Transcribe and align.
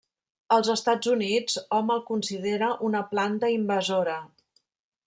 Als 0.55 0.69
Estats 0.73 1.11
Units 1.15 1.59
hom 1.79 1.93
el 1.97 2.01
considera 2.09 2.71
una 2.89 3.05
planta 3.13 3.53
invasora. 3.59 4.19